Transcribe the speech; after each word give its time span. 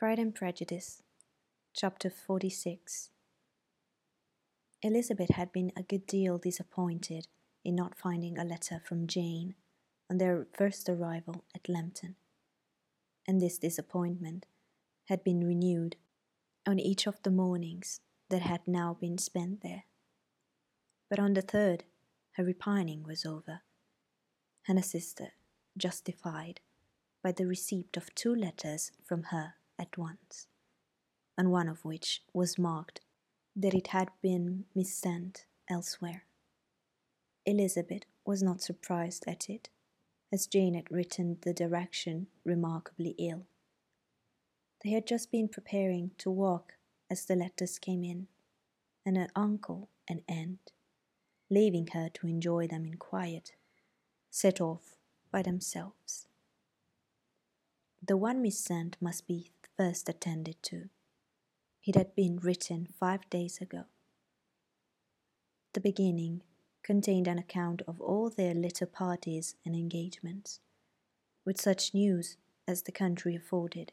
Pride 0.00 0.18
and 0.18 0.34
Prejudice, 0.34 1.02
Chapter 1.74 2.08
46 2.08 3.10
Elizabeth 4.80 5.28
had 5.34 5.52
been 5.52 5.72
a 5.76 5.82
good 5.82 6.06
deal 6.06 6.38
disappointed 6.38 7.26
in 7.66 7.74
not 7.74 7.98
finding 7.98 8.38
a 8.38 8.44
letter 8.44 8.80
from 8.82 9.06
Jane 9.06 9.56
on 10.08 10.16
their 10.16 10.46
first 10.56 10.88
arrival 10.88 11.44
at 11.54 11.68
Lambton, 11.68 12.16
and 13.28 13.42
this 13.42 13.58
disappointment 13.58 14.46
had 15.08 15.22
been 15.22 15.46
renewed 15.46 15.96
on 16.66 16.78
each 16.78 17.06
of 17.06 17.22
the 17.22 17.30
mornings 17.30 18.00
that 18.30 18.40
had 18.40 18.66
now 18.66 18.96
been 18.98 19.18
spent 19.18 19.60
there. 19.60 19.84
But 21.10 21.18
on 21.18 21.34
the 21.34 21.42
third, 21.42 21.84
her 22.36 22.44
repining 22.44 23.02
was 23.02 23.26
over, 23.26 23.60
and 24.66 24.78
her 24.78 24.82
sister 24.82 25.32
justified 25.76 26.60
by 27.22 27.32
the 27.32 27.46
receipt 27.46 27.98
of 27.98 28.14
two 28.14 28.34
letters 28.34 28.92
from 29.04 29.24
her 29.24 29.56
at 29.80 29.96
once, 29.96 30.46
and 31.38 31.50
one 31.50 31.68
of 31.68 31.84
which 31.84 32.22
was 32.34 32.58
marked 32.58 33.00
that 33.56 33.74
it 33.74 33.88
had 33.88 34.10
been 34.22 34.64
missent 34.74 35.46
elsewhere. 35.68 36.24
Elizabeth 37.46 38.04
was 38.24 38.42
not 38.42 38.60
surprised 38.60 39.24
at 39.26 39.48
it, 39.48 39.70
as 40.30 40.46
Jane 40.46 40.74
had 40.74 40.90
written 40.92 41.38
the 41.40 41.54
direction 41.54 42.28
remarkably 42.44 43.14
ill. 43.18 43.46
They 44.84 44.90
had 44.90 45.06
just 45.06 45.32
been 45.32 45.48
preparing 45.48 46.12
to 46.18 46.30
walk 46.30 46.74
as 47.10 47.24
the 47.24 47.34
letters 47.34 47.78
came 47.78 48.04
in, 48.04 48.28
and 49.04 49.16
her 49.16 49.28
uncle 49.34 49.88
and 50.06 50.22
aunt, 50.28 50.72
leaving 51.48 51.88
her 51.88 52.08
to 52.14 52.26
enjoy 52.26 52.66
them 52.66 52.84
in 52.84 52.94
quiet, 52.94 53.54
set 54.30 54.60
off 54.60 54.96
by 55.32 55.42
themselves. 55.42 56.26
The 58.06 58.16
one 58.16 58.40
missent 58.40 58.96
must 59.00 59.26
be 59.26 59.50
first 59.80 60.10
attended 60.10 60.62
to. 60.62 60.90
It 61.86 61.94
had 61.94 62.14
been 62.14 62.36
written 62.36 62.86
five 62.98 63.20
days 63.30 63.62
ago. 63.62 63.84
The 65.72 65.80
beginning 65.80 66.42
contained 66.82 67.26
an 67.26 67.38
account 67.38 67.80
of 67.88 67.98
all 67.98 68.28
their 68.28 68.52
little 68.52 68.86
parties 68.86 69.54
and 69.64 69.74
engagements, 69.74 70.60
with 71.46 71.58
such 71.58 71.94
news 71.94 72.36
as 72.68 72.82
the 72.82 72.92
country 72.92 73.34
afforded. 73.34 73.92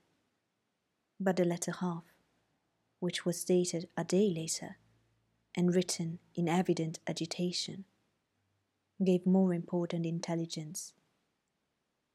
But 1.22 1.38
the 1.38 1.46
latter 1.46 1.72
half, 1.80 2.04
which 3.00 3.26
was 3.26 3.46
dated 3.46 3.88
a 3.96 4.04
day 4.04 4.30
later 4.30 4.76
and 5.56 5.74
written 5.74 6.20
in 6.36 6.50
evident 6.50 7.00
agitation, 7.08 7.86
gave 9.02 9.26
more 9.26 9.54
important 9.54 10.06
intelligence. 10.06 10.92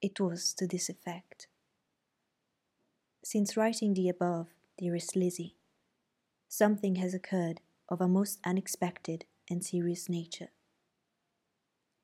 It 0.03 0.21
was 0.21 0.53
to 0.59 0.67
this 0.67 0.91
effect. 0.91 1.47
Since 3.25 3.57
writing 3.57 3.95
the 3.95 4.09
above, 4.09 4.49
dearest 4.77 5.15
Lizzie, 5.15 5.55
something 6.49 6.97
has 6.97 7.15
occurred 7.15 7.61
of 7.89 8.01
a 8.01 8.09
most 8.09 8.41
unexpected 8.45 9.27
and 9.49 9.65
serious 9.65 10.09
nature. 10.09 10.49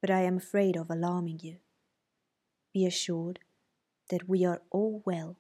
But 0.01 0.11
I 0.11 0.21
am 0.21 0.37
afraid 0.37 0.77
of 0.77 0.91
alarming 0.91 1.41
you. 1.43 1.57
Be 2.73 2.87
assured 2.87 3.41
that 4.11 4.29
we 4.29 4.45
are 4.45 4.63
all 4.71 5.03
well. 5.05 5.39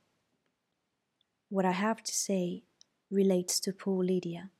What 1.49 1.65
I 1.65 1.73
have 1.73 2.03
to 2.03 2.13
say 2.13 2.65
relates 3.09 3.61
to 3.61 3.73
poor 3.73 4.05
Lydia. 4.05 4.51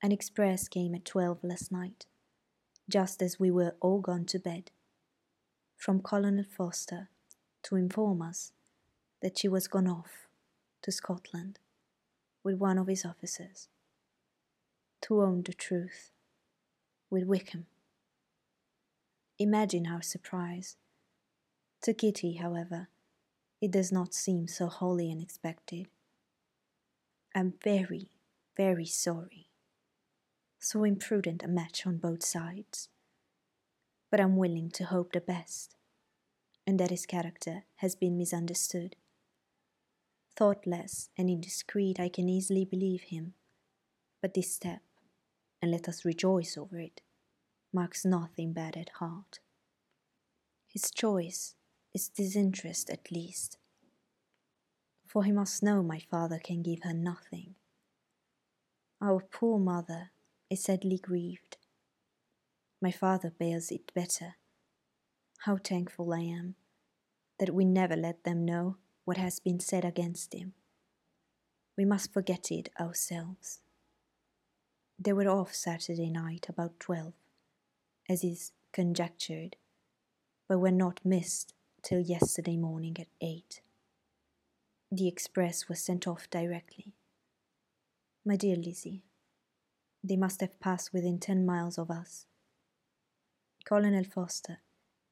An 0.00 0.12
express 0.12 0.68
came 0.68 0.94
at 0.94 1.04
twelve 1.04 1.42
last 1.42 1.72
night, 1.72 2.06
just 2.88 3.20
as 3.20 3.40
we 3.40 3.50
were 3.50 3.74
all 3.80 4.00
gone 4.00 4.26
to 4.26 4.38
bed, 4.38 4.70
from 5.76 6.00
Colonel 6.00 6.44
Forster 6.44 7.08
to 7.64 7.74
inform 7.74 8.22
us 8.22 8.52
that 9.22 9.38
she 9.38 9.48
was 9.48 9.68
gone 9.68 9.86
off 9.86 10.28
to 10.82 10.92
Scotland 10.92 11.58
with 12.44 12.56
one 12.56 12.78
of 12.78 12.86
his 12.86 13.04
officers. 13.04 13.68
To 15.02 15.22
own 15.22 15.42
the 15.42 15.52
truth, 15.52 16.10
with 17.10 17.24
Wickham. 17.24 17.66
Imagine 19.38 19.86
our 19.86 20.02
surprise. 20.02 20.76
To 21.82 21.92
Kitty, 21.92 22.34
however, 22.34 22.88
it 23.60 23.70
does 23.70 23.92
not 23.92 24.14
seem 24.14 24.48
so 24.48 24.66
wholly 24.66 25.10
unexpected. 25.10 25.88
I'm 27.34 27.54
very, 27.62 28.10
very 28.56 28.86
sorry. 28.86 29.48
So 30.58 30.84
imprudent 30.84 31.42
a 31.42 31.48
match 31.48 31.86
on 31.86 31.98
both 31.98 32.24
sides. 32.24 32.88
But 34.10 34.20
I'm 34.20 34.36
willing 34.36 34.70
to 34.70 34.84
hope 34.84 35.12
the 35.12 35.20
best, 35.20 35.76
and 36.66 36.80
that 36.80 36.90
his 36.90 37.06
character 37.06 37.64
has 37.76 37.94
been 37.94 38.16
misunderstood 38.16 38.96
thoughtless 40.36 41.08
and 41.16 41.30
indiscreet, 41.30 41.98
I 41.98 42.08
can 42.08 42.28
easily 42.28 42.64
believe 42.64 43.04
him. 43.04 43.34
But 44.20 44.34
this 44.34 44.54
step, 44.54 44.82
and 45.62 45.70
let 45.70 45.88
us 45.88 46.04
rejoice 46.04 46.56
over 46.56 46.78
it, 46.78 47.00
marks 47.72 48.04
nothing 48.04 48.52
bad 48.52 48.76
at 48.76 48.90
heart. 49.00 49.40
His 50.66 50.90
choice 50.90 51.54
is 51.94 52.08
disinterest 52.08 52.90
at 52.90 53.10
least, 53.10 53.56
for 55.06 55.24
he 55.24 55.32
must 55.32 55.62
know 55.62 55.82
my 55.82 55.98
father 55.98 56.38
can 56.42 56.62
give 56.62 56.80
her 56.82 56.92
nothing. 56.92 57.54
Our 59.00 59.20
poor 59.20 59.58
mother 59.58 60.10
is 60.50 60.64
sadly 60.64 60.98
grieved. 60.98 61.56
My 62.80 62.90
father 62.90 63.30
bears 63.30 63.70
it 63.70 63.92
better. 63.94 64.34
How 65.40 65.56
thankful 65.56 66.12
I 66.12 66.20
am 66.20 66.56
that 67.38 67.54
we 67.54 67.64
never 67.64 67.96
let 67.96 68.24
them 68.24 68.44
know 68.44 68.76
what 69.06 69.16
has 69.16 69.38
been 69.38 69.60
said 69.60 69.84
against 69.84 70.34
him. 70.34 70.52
We 71.78 71.84
must 71.84 72.12
forget 72.12 72.50
it 72.50 72.68
ourselves. 72.78 73.60
They 74.98 75.12
were 75.12 75.28
off 75.28 75.54
Saturday 75.54 76.10
night 76.10 76.46
about 76.48 76.80
twelve, 76.80 77.14
as 78.08 78.24
is 78.24 78.52
conjectured, 78.72 79.56
but 80.48 80.58
were 80.58 80.72
not 80.72 81.00
missed 81.04 81.54
till 81.82 82.00
yesterday 82.00 82.56
morning 82.56 82.96
at 82.98 83.06
eight. 83.20 83.60
The 84.90 85.06
express 85.06 85.68
was 85.68 85.80
sent 85.80 86.08
off 86.08 86.28
directly. 86.28 86.92
My 88.24 88.34
dear 88.34 88.56
Lizzie, 88.56 89.02
they 90.02 90.16
must 90.16 90.40
have 90.40 90.58
passed 90.58 90.92
within 90.92 91.20
ten 91.20 91.46
miles 91.46 91.78
of 91.78 91.92
us. 91.92 92.26
Colonel 93.64 94.02
Forster 94.02 94.58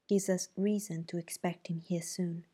gives 0.09 0.29
us 0.29 0.49
reason 0.57 1.05
to 1.05 1.19
expect 1.19 1.69
him 1.69 1.81
here 1.81 2.03
soon. 2.03 2.45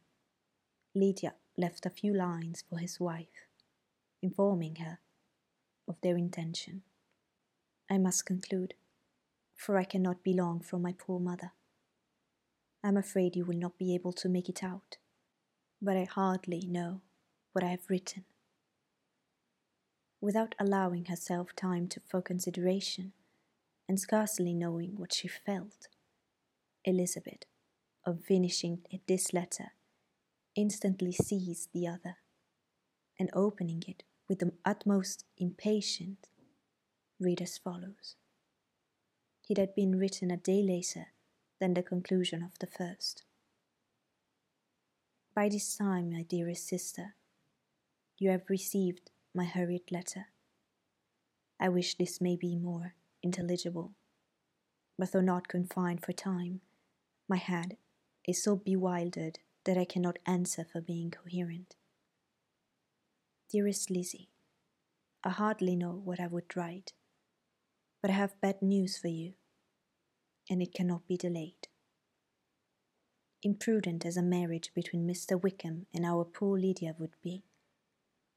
Lydia 0.94 1.34
left 1.56 1.86
a 1.86 1.90
few 1.90 2.12
lines 2.12 2.64
for 2.68 2.78
his 2.78 2.98
wife, 2.98 3.46
informing 4.22 4.76
her 4.76 4.98
of 5.86 6.00
their 6.02 6.16
intention. 6.16 6.82
I 7.88 7.98
must 7.98 8.26
conclude, 8.26 8.74
for 9.54 9.76
I 9.76 9.84
cannot 9.84 10.24
be 10.24 10.32
long 10.32 10.60
from 10.60 10.82
my 10.82 10.92
poor 10.92 11.20
mother. 11.20 11.52
I 12.82 12.88
am 12.88 12.96
afraid 12.96 13.36
you 13.36 13.44
will 13.44 13.56
not 13.56 13.78
be 13.78 13.94
able 13.94 14.12
to 14.14 14.28
make 14.28 14.48
it 14.48 14.64
out, 14.64 14.96
but 15.80 15.96
I 15.96 16.04
hardly 16.04 16.66
know 16.66 17.02
what 17.52 17.62
I 17.62 17.68
have 17.68 17.88
written. 17.88 18.24
Without 20.20 20.54
allowing 20.58 21.04
herself 21.06 21.54
time 21.54 21.86
to, 21.88 22.00
for 22.08 22.20
consideration, 22.20 23.12
and 23.88 23.98
scarcely 23.98 24.54
knowing 24.54 24.96
what 24.96 25.12
she 25.12 25.28
felt, 25.28 25.88
Elizabeth, 26.84 27.44
on 28.04 28.18
finishing 28.18 28.80
this 29.06 29.32
letter, 29.32 29.72
instantly 30.56 31.12
seized 31.12 31.68
the 31.72 31.86
other, 31.86 32.16
and 33.18 33.30
opening 33.32 33.82
it 33.86 34.02
with 34.28 34.38
the 34.38 34.52
utmost 34.64 35.24
impatience, 35.38 36.28
read 37.18 37.42
as 37.42 37.58
follows. 37.58 38.16
It 39.48 39.58
had 39.58 39.74
been 39.74 39.98
written 39.98 40.30
a 40.30 40.36
day 40.36 40.62
later 40.62 41.08
than 41.58 41.74
the 41.74 41.82
conclusion 41.82 42.42
of 42.42 42.58
the 42.60 42.66
first. 42.66 43.24
By 45.34 45.48
this 45.48 45.76
time, 45.76 46.12
my 46.12 46.22
dearest 46.22 46.66
sister, 46.66 47.14
you 48.18 48.30
have 48.30 48.48
received 48.48 49.10
my 49.34 49.44
hurried 49.44 49.90
letter. 49.90 50.26
I 51.58 51.68
wish 51.68 51.96
this 51.96 52.20
may 52.20 52.36
be 52.36 52.56
more 52.56 52.94
intelligible, 53.22 53.92
but 54.98 55.12
though 55.12 55.20
not 55.20 55.48
confined 55.48 56.04
for 56.04 56.12
time, 56.12 56.60
my 57.28 57.36
head 57.36 57.76
is 58.26 58.42
so 58.42 58.56
bewildered 58.56 59.38
that 59.64 59.76
I 59.76 59.84
cannot 59.84 60.18
answer 60.26 60.64
for 60.64 60.80
being 60.80 61.10
coherent. 61.10 61.76
Dearest 63.50 63.90
Lizzie, 63.90 64.30
I 65.22 65.30
hardly 65.30 65.76
know 65.76 66.00
what 66.04 66.20
I 66.20 66.26
would 66.26 66.56
write, 66.56 66.92
but 68.00 68.10
I 68.10 68.14
have 68.14 68.40
bad 68.40 68.62
news 68.62 68.96
for 68.96 69.08
you, 69.08 69.34
and 70.48 70.62
it 70.62 70.72
cannot 70.72 71.06
be 71.06 71.16
delayed. 71.16 71.68
Imprudent 73.42 74.06
as 74.06 74.16
a 74.16 74.22
marriage 74.22 74.70
between 74.74 75.06
Mr. 75.06 75.40
Wickham 75.40 75.86
and 75.94 76.04
our 76.04 76.24
poor 76.24 76.58
Lydia 76.58 76.94
would 76.98 77.16
be, 77.22 77.44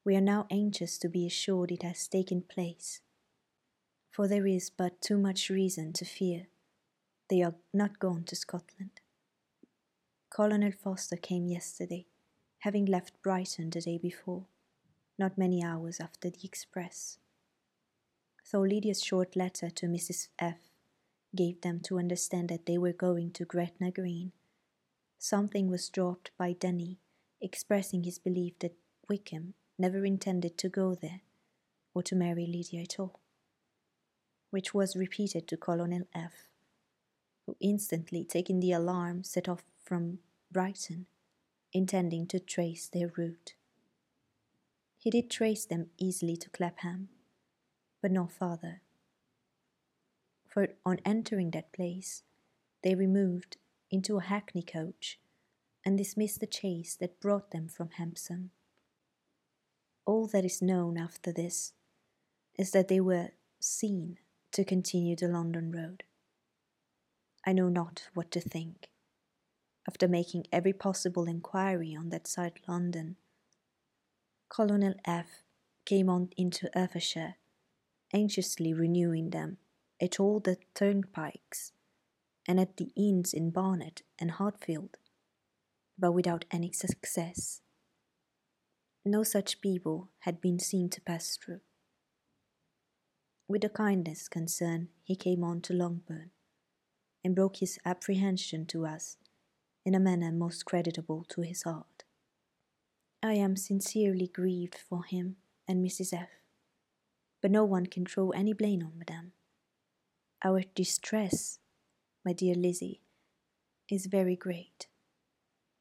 we 0.05 0.15
are 0.15 0.21
now 0.21 0.47
anxious 0.51 0.97
to 0.97 1.07
be 1.07 1.25
assured 1.25 1.71
it 1.71 1.83
has 1.83 2.07
taken 2.07 2.41
place, 2.41 3.01
for 4.11 4.27
there 4.27 4.47
is 4.47 4.69
but 4.69 5.01
too 5.01 5.17
much 5.17 5.49
reason 5.49 5.93
to 5.93 6.05
fear 6.05 6.47
they 7.29 7.41
are 7.41 7.55
not 7.73 7.99
gone 7.99 8.23
to 8.25 8.35
Scotland. 8.35 8.99
Colonel 10.35 10.71
Forster 10.71 11.15
came 11.15 11.45
yesterday, 11.47 12.07
having 12.61 12.85
left 12.85 13.21
Brighton 13.21 13.69
the 13.69 13.81
day 13.81 13.99
before, 13.99 14.47
not 15.19 15.37
many 15.37 15.63
hours 15.63 15.99
after 15.99 16.27
the 16.27 16.39
express. 16.43 17.19
Though 18.51 18.61
Lydia's 18.61 19.03
short 19.03 19.35
letter 19.35 19.69
to 19.69 19.85
Mrs. 19.85 20.29
F 20.39 20.57
gave 21.35 21.61
them 21.61 21.81
to 21.81 21.99
understand 21.99 22.49
that 22.49 22.65
they 22.65 22.79
were 22.79 22.93
going 22.93 23.29
to 23.33 23.45
Gretna 23.45 23.91
Green, 23.91 24.31
something 25.19 25.69
was 25.69 25.87
dropped 25.87 26.31
by 26.35 26.53
Denny 26.53 26.97
expressing 27.39 28.01
his 28.01 28.17
belief 28.17 28.57
that 28.57 28.75
Wickham 29.07 29.53
never 29.77 30.03
intended 30.03 30.57
to 30.57 30.67
go 30.67 30.95
there 30.95 31.21
or 31.93 32.01
to 32.01 32.15
marry 32.15 32.47
Lydia 32.47 32.81
at 32.81 32.99
all, 32.99 33.19
which 34.49 34.73
was 34.73 34.95
repeated 34.95 35.47
to 35.49 35.57
Colonel 35.57 36.07
F, 36.15 36.47
who 37.45 37.55
instantly, 37.59 38.23
taking 38.23 38.61
the 38.61 38.71
alarm, 38.71 39.23
set 39.23 39.47
off 39.47 39.63
from 39.83 40.19
Brighton, 40.51 41.07
intending 41.71 42.27
to 42.27 42.39
trace 42.39 42.87
their 42.87 43.11
route. 43.17 43.53
He 44.97 45.09
did 45.09 45.29
trace 45.29 45.65
them 45.65 45.87
easily 45.97 46.37
to 46.37 46.49
Clapham, 46.49 47.09
but 48.01 48.11
no 48.11 48.27
farther. 48.27 48.81
For 50.47 50.69
on 50.85 50.99
entering 51.03 51.51
that 51.51 51.73
place, 51.73 52.23
they 52.83 52.95
removed 52.95 53.57
into 53.89 54.17
a 54.17 54.23
hackney 54.23 54.61
coach 54.61 55.19
and 55.85 55.97
dismissed 55.97 56.39
the 56.39 56.47
chase 56.47 56.95
that 56.95 57.19
brought 57.19 57.51
them 57.51 57.67
from 57.67 57.89
Hampson. 57.97 58.51
All 60.05 60.27
that 60.27 60.45
is 60.45 60.61
known 60.61 60.97
after 60.97 61.31
this 61.31 61.73
is 62.57 62.71
that 62.71 62.87
they 62.87 62.99
were 62.99 63.29
seen 63.59 64.17
to 64.51 64.63
continue 64.63 65.15
the 65.15 65.27
London 65.27 65.71
road. 65.71 66.03
I 67.45 67.53
know 67.53 67.69
not 67.69 68.09
what 68.13 68.31
to 68.31 68.39
think. 68.39 68.89
After 69.87 70.07
making 70.07 70.45
every 70.51 70.73
possible 70.73 71.25
inquiry 71.25 71.95
on 71.95 72.09
that 72.09 72.27
side 72.27 72.59
London, 72.67 73.17
Colonel 74.49 74.93
F 75.05 75.43
came 75.85 76.09
on 76.09 76.29
into 76.37 76.69
Hertfordshire, 76.73 77.35
anxiously 78.13 78.73
renewing 78.73 79.31
them 79.31 79.57
at 80.01 80.19
all 80.19 80.39
the 80.39 80.57
turnpikes 80.73 81.73
and 82.47 82.59
at 82.59 82.77
the 82.77 82.91
inns 82.95 83.33
in 83.33 83.49
Barnet 83.49 84.03
and 84.19 84.31
Hatfield 84.31 84.97
but 85.97 86.11
without 86.11 86.45
any 86.51 86.71
success. 86.71 87.61
No 89.05 89.23
such 89.23 89.61
people 89.61 90.09
had 90.19 90.41
been 90.41 90.59
seen 90.59 90.89
to 90.89 91.01
pass 91.01 91.37
through. 91.37 91.61
With 93.47 93.61
the 93.61 93.69
kindest 93.69 94.31
concern, 94.31 94.89
he 95.03 95.15
came 95.15 95.43
on 95.43 95.61
to 95.61 95.73
Longbourn, 95.73 96.31
and 97.23 97.35
broke 97.35 97.57
his 97.57 97.77
apprehension 97.85 98.65
to 98.67 98.85
us 98.85 99.17
in 99.85 99.95
a 99.95 99.99
manner 99.99 100.31
most 100.31 100.65
creditable 100.65 101.25
to 101.29 101.41
his 101.41 101.63
heart. 101.63 102.03
I 103.21 103.33
am 103.33 103.55
sincerely 103.55 104.27
grieved 104.27 104.75
for 104.75 105.03
him 105.03 105.37
and 105.67 105.85
Mrs. 105.85 106.13
F., 106.13 106.29
but 107.41 107.51
no 107.51 107.63
one 107.63 107.85
can 107.85 108.05
throw 108.05 108.31
any 108.31 108.53
blame 108.53 108.83
on 108.83 108.97
Madame. 108.97 109.31
Our 110.43 110.63
distress, 110.75 111.59
my 112.25 112.33
dear 112.33 112.55
Lizzie, 112.55 113.01
is 113.89 114.07
very 114.07 114.35
great. 114.35 114.87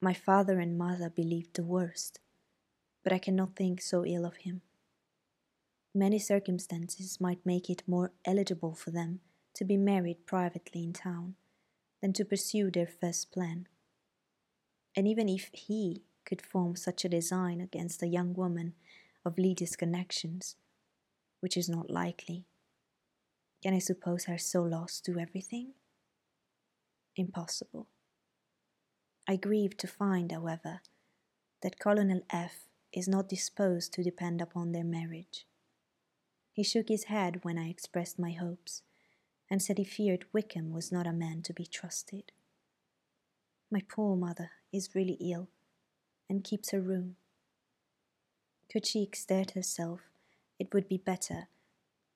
My 0.01 0.15
father 0.15 0.59
and 0.59 0.77
mother 0.77 1.09
believed 1.09 1.55
the 1.55 1.65
worst, 1.65 2.21
but 3.05 3.13
I 3.13 3.19
cannot 3.19 3.57
think 3.57 3.81
so 3.81 4.05
ill 4.05 4.25
of 4.25 4.37
him. 4.37 4.63
Many 5.95 6.19
circumstances 6.19 7.21
might 7.21 7.45
make 7.45 7.69
it 7.69 7.83
more 7.87 8.13
eligible 8.25 8.75
for 8.75 8.91
them 8.91 9.21
to 9.55 9.65
be 9.65 9.77
married 9.77 10.27
privately 10.27 10.83
in 10.83 10.93
town 10.93 11.35
than 12.01 12.13
to 12.15 12.25
pursue 12.25 12.71
their 12.71 12.87
first 12.87 13.31
plan. 13.31 13.69
And 14.97 15.09
even 15.09 15.29
if 15.29 15.51
he 15.53 16.03
could 16.25 16.43
form 16.43 16.77
such 16.77 17.05
a 17.05 17.09
design 17.09 17.61
against 17.61 18.03
a 18.03 18.09
young 18.09 18.35
woman 18.35 18.75
of 19.25 19.39
Lydia's 19.39 19.77
connections, 19.77 20.57
which 21.41 21.57
is 21.57 21.69
not 21.69 21.91
likely, 21.91 22.47
can 23.63 23.75
I 23.75 23.79
suppose 23.79 24.25
her 24.25 24.39
so 24.39 24.63
lost 24.63 25.05
to 25.07 25.19
everything? 25.19 25.75
Impossible. 27.17 27.87
I 29.29 29.37
grieve 29.37 29.77
to 29.79 29.87
find, 29.87 30.33
however, 30.33 30.81
that 31.63 31.79
Colonel 31.79 32.23
F 32.31 32.67
is 32.93 33.07
not 33.07 33.29
disposed 33.29 33.93
to 33.95 34.03
depend 34.03 34.41
upon 34.41 34.73
their 34.73 34.85
marriage. 34.85 35.47
He 36.53 36.63
shook 36.63 36.89
his 36.89 37.05
head 37.05 37.45
when 37.45 37.57
I 37.57 37.69
expressed 37.69 38.19
my 38.19 38.33
hopes, 38.33 38.83
and 39.49 39.63
said 39.63 39.79
he 39.79 39.85
feared 39.85 40.27
Wickham 40.33 40.73
was 40.73 40.91
not 40.91 41.07
a 41.07 41.13
man 41.13 41.43
to 41.43 41.53
be 41.53 41.67
trusted. 41.67 42.33
My 43.71 43.81
poor 43.89 44.17
mother 44.17 44.51
is 44.73 44.95
really 44.95 45.19
ill, 45.21 45.49
and 46.29 46.45
keeps 46.45 46.71
her 46.71 46.81
room. 46.81 47.17
Could 48.71 48.87
she 48.87 49.03
exert 49.03 49.53
herself, 49.53 50.01
it 50.59 50.73
would 50.73 50.89
be 50.89 50.97
better, 50.97 51.49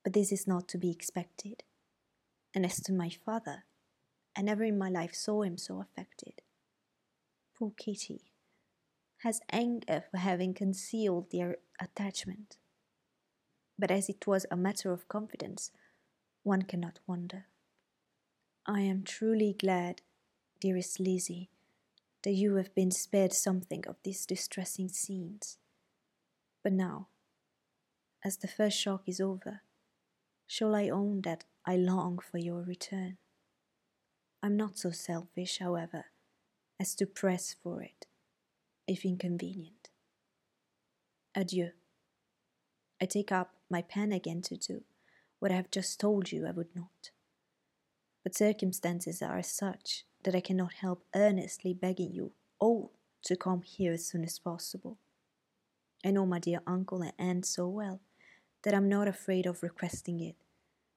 but 0.02 0.12
this 0.12 0.32
is 0.32 0.46
not 0.46 0.68
to 0.68 0.78
be 0.78 0.90
expected. 0.90 1.64
And 2.54 2.64
as 2.64 2.80
to 2.82 2.92
my 2.92 3.10
father, 3.10 3.64
I 4.36 4.42
never 4.42 4.64
in 4.64 4.78
my 4.78 4.88
life 4.88 5.14
saw 5.14 5.42
him 5.42 5.58
so 5.58 5.80
affected. 5.80 6.42
Poor 7.58 7.72
Kitty 7.76 8.22
has 9.18 9.40
anger 9.50 10.04
for 10.10 10.18
having 10.18 10.54
concealed 10.54 11.30
their 11.30 11.56
attachment. 11.80 12.56
But 13.78 13.90
as 13.90 14.08
it 14.08 14.26
was 14.26 14.46
a 14.50 14.56
matter 14.56 14.92
of 14.92 15.08
confidence, 15.08 15.70
one 16.42 16.62
cannot 16.62 17.00
wonder. 17.06 17.46
I 18.66 18.80
am 18.80 19.02
truly 19.02 19.54
glad, 19.58 20.02
dearest 20.60 21.00
Lizzie, 21.00 21.50
that 22.26 22.32
you 22.32 22.56
have 22.56 22.74
been 22.74 22.90
spared 22.90 23.32
something 23.32 23.84
of 23.86 23.94
these 24.02 24.26
distressing 24.26 24.88
scenes. 24.88 25.58
But 26.64 26.72
now, 26.72 27.06
as 28.24 28.38
the 28.38 28.48
first 28.48 28.76
shock 28.76 29.04
is 29.06 29.20
over, 29.20 29.60
shall 30.44 30.74
I 30.74 30.88
own 30.88 31.20
that 31.20 31.44
I 31.64 31.76
long 31.76 32.18
for 32.18 32.38
your 32.38 32.62
return? 32.62 33.18
I'm 34.42 34.56
not 34.56 34.76
so 34.76 34.90
selfish, 34.90 35.60
however, 35.60 36.06
as 36.80 36.96
to 36.96 37.06
press 37.06 37.54
for 37.62 37.80
it, 37.80 38.06
if 38.88 39.04
inconvenient. 39.04 39.90
Adieu. 41.32 41.70
I 43.00 43.04
take 43.04 43.30
up 43.30 43.52
my 43.70 43.82
pen 43.82 44.10
again 44.10 44.42
to 44.42 44.56
do 44.56 44.82
what 45.38 45.52
I 45.52 45.54
have 45.54 45.70
just 45.70 46.00
told 46.00 46.32
you 46.32 46.44
I 46.44 46.50
would 46.50 46.74
not. 46.74 47.10
But 48.24 48.34
circumstances 48.34 49.22
are 49.22 49.44
such 49.44 50.06
that 50.26 50.34
I 50.34 50.40
cannot 50.40 50.72
help 50.72 51.04
earnestly 51.14 51.72
begging 51.72 52.12
you 52.12 52.32
all 52.58 52.90
to 53.22 53.36
come 53.36 53.62
here 53.62 53.92
as 53.92 54.04
soon 54.04 54.24
as 54.24 54.40
possible. 54.40 54.98
I 56.04 56.10
know 56.10 56.26
my 56.26 56.40
dear 56.40 56.62
uncle 56.66 57.00
and 57.00 57.12
aunt 57.16 57.46
so 57.46 57.68
well 57.68 58.00
that 58.64 58.74
I'm 58.74 58.88
not 58.88 59.06
afraid 59.06 59.46
of 59.46 59.62
requesting 59.62 60.18
it, 60.18 60.34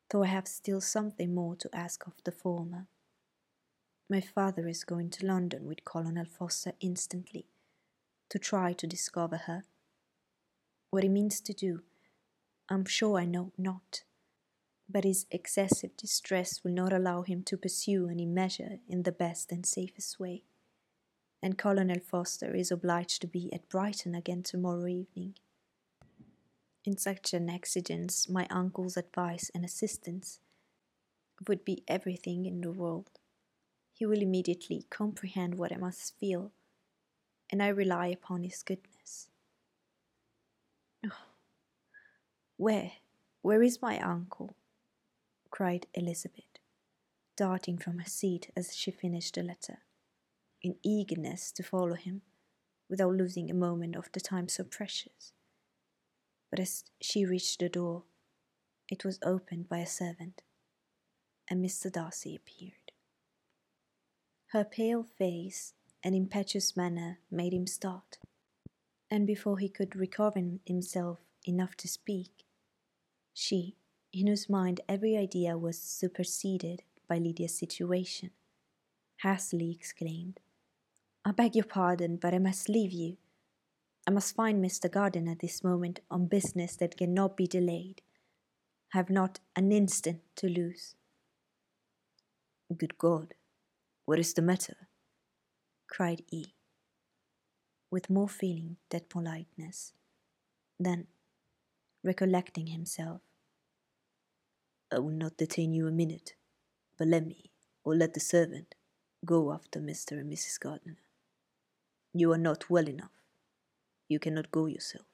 though 0.10 0.24
I 0.24 0.28
have 0.28 0.48
still 0.48 0.82
something 0.82 1.36
more 1.36 1.56
to 1.58 1.70
ask 1.72 2.08
of 2.08 2.14
the 2.26 2.32
former. 2.32 2.88
My 4.10 4.20
father 4.20 4.68
is 4.68 4.84
going 4.84 5.12
to 5.12 5.28
London 5.28 5.68
with 5.68 5.86
Colonel 5.86 6.26
Forster 6.26 6.74
instantly 6.80 7.46
to 8.30 8.40
try 8.40 8.74
to 8.74 8.88
discover 8.88 9.38
her. 9.38 9.62
What 10.90 11.04
he 11.04 11.10
means 11.10 11.40
to 11.42 11.54
do, 11.54 11.84
I'm 12.68 12.86
sure 12.86 13.20
I 13.20 13.26
know 13.26 13.52
not, 13.60 14.02
but 14.90 15.04
his 15.04 15.26
excessive 15.32 15.96
distress 15.96 16.64
will 16.64 16.72
not 16.72 16.92
allow 16.92 17.22
him 17.22 17.44
to 17.44 17.58
pursue 17.58 18.10
any 18.10 18.26
measure 18.26 18.80
in 18.88 19.04
the 19.04 19.12
best 19.12 19.52
and 19.52 19.66
safest 19.66 20.20
way. 20.20 20.44
And 21.42 21.58
Colonel 21.58 22.00
Forster 22.00 22.56
is 22.56 22.72
obliged 22.72 23.22
to 23.22 23.28
be 23.28 23.54
at 23.54 23.70
Brighton 23.70 24.16
again 24.16 24.44
tomorrow 24.44 24.88
evening. 24.88 25.36
In 26.84 26.98
such 26.98 27.34
an 27.34 27.50
exigence, 27.50 28.28
my 28.28 28.48
uncle's 28.50 28.98
advice 28.98 29.52
and 29.54 29.64
assistance 29.64 30.40
would 31.48 31.64
be 31.64 31.84
everything 31.88 32.46
in 32.46 32.62
the 32.62 32.72
world 32.72 33.20
he 34.00 34.06
will 34.06 34.22
immediately 34.22 34.86
comprehend 34.90 35.56
what 35.56 35.74
I 35.74 35.76
must 35.76 36.18
feel, 36.18 36.54
and 37.52 37.62
I 37.62 37.68
rely 37.68 38.08
upon 38.08 38.44
his 38.44 38.64
goodness. 38.64 39.28
Oh, 41.06 41.10
where, 42.56 42.94
where 43.42 43.62
is 43.62 43.82
my 43.82 44.00
uncle? 44.00 44.56
Cried 45.52 45.88
Elizabeth, 45.94 46.60
darting 47.36 47.78
from 47.78 48.00
her 48.00 48.10
seat 48.10 48.52
as 48.56 48.76
she 48.76 48.92
finished 48.92 49.36
the 49.36 49.44
letter, 49.44 49.80
in 50.62 50.76
eagerness 50.84 51.52
to 51.52 51.64
follow 51.64 51.96
him, 51.96 52.22
without 52.90 53.14
losing 53.16 53.50
a 53.50 53.54
moment 53.54 53.96
of 53.96 54.12
the 54.12 54.20
time 54.20 54.48
so 54.48 54.64
precious. 54.64 55.34
But 56.50 56.60
as 56.60 56.84
she 57.02 57.26
reached 57.26 57.60
the 57.60 57.70
door, 57.70 58.04
it 58.90 59.06
was 59.06 59.20
opened 59.24 59.70
by 59.70 59.80
a 59.80 59.86
servant, 59.86 60.42
and 61.50 61.64
Mr. 61.64 61.92
Darcy 61.92 62.36
appeared. 62.36 62.92
Her 64.48 64.64
pale 64.64 65.04
face 65.04 65.74
and 66.04 66.16
impetuous 66.16 66.76
manner 66.76 67.20
made 67.30 67.54
him 67.54 67.68
start, 67.68 68.18
and 69.12 69.28
before 69.28 69.60
he 69.60 69.70
could 69.70 69.96
recover 69.96 70.42
himself 70.66 71.20
enough 71.46 71.76
to 71.78 71.88
speak, 71.88 72.46
she, 73.34 73.76
in 74.14 74.28
whose 74.28 74.50
mind 74.50 74.82
every 74.88 75.16
idea 75.18 75.58
was 75.58 75.80
superseded 75.80 76.84
by 77.08 77.18
Lydia's 77.18 77.58
situation, 77.58 78.32
hastily 79.18 79.72
exclaimed, 79.72 80.40
I 81.26 81.32
beg 81.32 81.56
your 81.56 81.66
pardon, 81.66 82.18
but 82.18 82.34
I 82.34 82.40
must 82.40 82.70
leave 82.70 82.92
you. 82.92 83.18
I 84.08 84.12
must 84.12 84.36
find 84.36 84.64
Mr. 84.64 84.90
Gardiner 84.90 85.36
this 85.36 85.64
moment 85.64 86.00
on 86.10 86.28
business 86.28 86.76
that 86.78 86.98
cannot 86.98 87.38
be 87.38 87.46
delayed. 87.46 88.02
I 88.94 88.98
have 88.98 89.10
not 89.10 89.40
an 89.56 89.72
instant 89.72 90.22
to 90.38 90.48
lose. 90.48 90.96
Good 92.76 92.98
God, 92.98 93.34
what 94.06 94.20
is 94.20 94.34
the 94.34 94.42
matter? 94.42 94.88
cried 95.88 96.22
E, 96.32 96.54
with 97.92 98.10
more 98.10 98.30
feeling 98.30 98.78
than 98.90 99.02
politeness. 99.10 99.94
Then, 100.80 101.08
recollecting 102.04 102.68
himself, 102.68 103.22
I 104.92 105.00
will 105.00 105.12
not 105.12 105.38
detain 105.38 105.74
you 105.74 105.88
a 105.88 105.92
minute, 105.92 106.34
but 106.98 107.08
let 107.08 107.26
me, 107.26 107.52
or 107.84 107.96
let 107.96 108.14
the 108.14 108.20
servant, 108.20 108.76
go 109.26 109.54
after 109.54 109.80
Mr. 109.80 110.14
and 110.14 110.32
Mrs. 110.32 110.60
Gardiner. 110.60 110.98
You 112.14 112.32
are 112.32 112.38
not 112.40 112.70
well 112.70 112.88
enough. 112.88 113.12
You 114.08 114.18
cannot 114.18 114.52
go 114.52 114.66
yourself. 114.66 115.06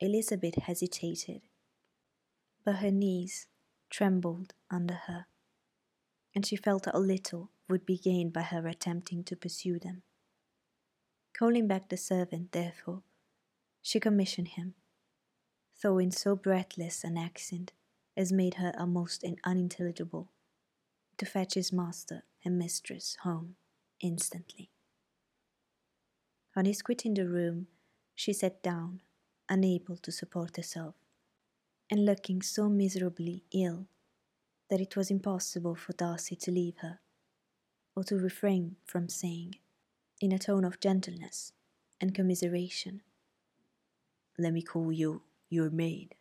Elizabeth 0.00 0.56
hesitated, 0.56 1.42
but 2.64 2.76
her 2.76 2.90
knees 2.90 3.46
trembled 3.88 4.52
under 4.70 4.94
her, 4.94 5.26
and 6.34 6.44
she 6.44 6.56
felt 6.56 6.82
that 6.82 6.96
a 6.96 6.98
little 6.98 7.50
would 7.68 7.86
be 7.86 7.96
gained 7.96 8.32
by 8.32 8.42
her 8.42 8.66
attempting 8.66 9.24
to 9.24 9.36
pursue 9.36 9.78
them. 9.78 10.02
Calling 11.32 11.66
back 11.66 11.88
the 11.88 11.96
servant, 11.96 12.52
therefore, 12.52 13.02
she 13.80 13.98
commissioned 13.98 14.48
him, 14.48 14.74
though 15.82 15.98
in 15.98 16.10
so 16.10 16.36
breathless 16.36 17.04
an 17.04 17.18
accent 17.18 17.72
as 18.16 18.32
made 18.32 18.54
her 18.54 18.72
almost 18.78 19.24
unintelligible, 19.44 20.28
to 21.18 21.26
fetch 21.26 21.54
his 21.54 21.72
master 21.72 22.22
and 22.44 22.58
mistress 22.58 23.16
home 23.22 23.56
instantly. 24.00 24.70
On 26.54 26.64
his 26.64 26.82
quitting 26.82 27.14
the 27.14 27.26
room, 27.26 27.66
she 28.14 28.32
sat 28.32 28.62
down, 28.62 29.00
unable 29.48 29.96
to 29.96 30.12
support 30.12 30.56
herself, 30.56 30.94
and 31.90 32.04
looking 32.04 32.42
so 32.42 32.68
miserably 32.68 33.44
ill 33.52 33.86
that 34.68 34.80
it 34.80 34.96
was 34.96 35.10
impossible 35.10 35.74
for 35.74 35.92
Darcy 35.94 36.36
to 36.36 36.50
leave 36.50 36.78
her, 36.78 37.00
or 37.96 38.04
to 38.04 38.16
refrain 38.16 38.76
from 38.84 39.08
saying, 39.08 39.56
in 40.20 40.32
a 40.32 40.38
tone 40.38 40.64
of 40.64 40.80
gentleness 40.80 41.52
and 42.00 42.14
commiseration, 42.14 43.02
Let 44.38 44.52
me 44.52 44.62
call 44.62 44.92
you 44.92 45.22
your 45.52 45.68
maid. 45.68 46.14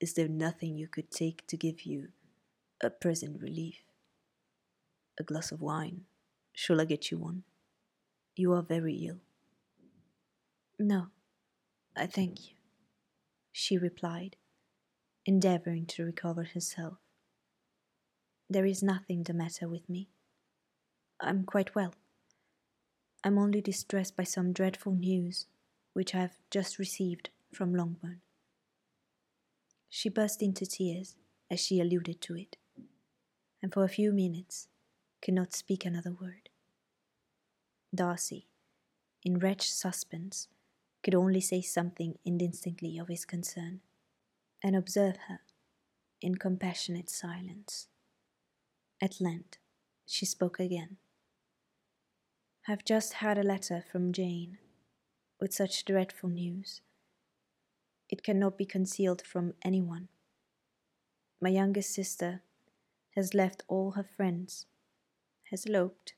Is 0.00 0.14
there 0.14 0.26
nothing 0.26 0.78
you 0.78 0.88
could 0.88 1.10
take 1.10 1.46
to 1.48 1.56
give 1.56 1.82
you 1.82 2.08
a 2.82 2.88
present 2.88 3.40
relief? 3.40 3.82
A 5.20 5.22
glass 5.22 5.52
of 5.52 5.60
wine. 5.60 6.06
Shall 6.54 6.80
I 6.80 6.86
get 6.86 7.10
you 7.10 7.18
one? 7.18 7.42
You 8.36 8.54
are 8.54 8.62
very 8.62 8.94
ill. 9.06 9.20
No, 10.78 11.08
I 11.94 12.06
thank 12.06 12.48
you, 12.48 12.54
she 13.52 13.76
replied, 13.76 14.36
endeavoring 15.26 15.84
to 15.86 16.04
recover 16.04 16.44
herself. 16.54 16.94
There 18.48 18.64
is 18.64 18.82
nothing 18.82 19.22
the 19.24 19.34
matter 19.34 19.68
with 19.68 19.88
me. 19.90 20.08
I'm 21.20 21.44
quite 21.44 21.74
well. 21.74 21.94
I'm 23.22 23.38
only 23.38 23.60
distressed 23.60 24.16
by 24.16 24.24
some 24.24 24.52
dreadful 24.52 24.92
news 24.92 25.46
which 25.92 26.14
I 26.14 26.20
have 26.20 26.38
just 26.50 26.78
received 26.78 27.28
from 27.52 27.74
Longbourn. 27.74 28.20
She 29.96 30.08
burst 30.08 30.42
into 30.42 30.66
tears 30.66 31.14
as 31.48 31.60
she 31.60 31.78
alluded 31.80 32.20
to 32.22 32.36
it, 32.36 32.56
and 33.62 33.72
for 33.72 33.84
a 33.84 33.88
few 33.88 34.10
minutes 34.10 34.66
could 35.22 35.34
not 35.34 35.54
speak 35.54 35.84
another 35.84 36.10
word. 36.10 36.48
Darcy, 37.94 38.48
in 39.22 39.38
wretched 39.38 39.72
suspense, 39.72 40.48
could 41.04 41.14
only 41.14 41.40
say 41.40 41.60
something 41.60 42.18
indistinctly 42.24 42.98
of 42.98 43.06
his 43.06 43.24
concern, 43.24 43.82
and 44.60 44.74
observe 44.74 45.16
her 45.28 45.38
in 46.20 46.38
compassionate 46.38 47.08
silence. 47.08 47.86
At 49.00 49.20
length 49.20 49.58
she 50.06 50.26
spoke 50.26 50.58
again. 50.58 50.96
I've 52.66 52.84
just 52.84 53.12
had 53.12 53.38
a 53.38 53.44
letter 53.44 53.84
from 53.92 54.12
Jane 54.12 54.58
with 55.38 55.54
such 55.54 55.84
dreadful 55.84 56.30
news. 56.30 56.80
It 58.14 58.22
cannot 58.22 58.56
be 58.56 58.64
concealed 58.64 59.22
from 59.22 59.54
anyone. 59.62 60.06
My 61.40 61.48
youngest 61.48 61.92
sister 61.92 62.42
has 63.16 63.34
left 63.34 63.64
all 63.66 63.90
her 63.96 64.04
friends, 64.04 64.66
has 65.50 65.66
eloped, 65.66 66.14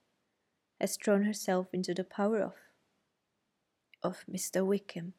has 0.79 0.99
thrown 0.99 1.25
herself 1.25 1.69
into 1.73 1.95
the 1.95 2.05
power 2.05 2.43
of 2.43 2.53
of 4.03 4.27
Mr. 4.31 4.63
Wickham. 4.63 5.15